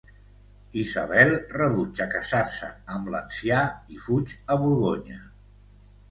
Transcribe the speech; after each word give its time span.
Isabel 0.83 1.33
rebutja 1.57 2.07
casar-se 2.13 2.69
amb 2.95 3.11
l’ancià 3.15 3.59
i 3.97 4.01
fuig 4.07 4.33
a 4.55 4.57
Borgonya. 4.63 5.21